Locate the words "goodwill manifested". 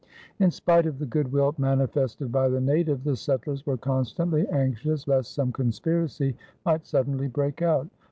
1.05-2.31